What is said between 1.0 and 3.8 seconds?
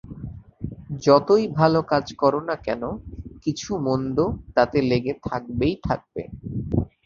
যতই ভাল কাজ কর না কেন, কিছু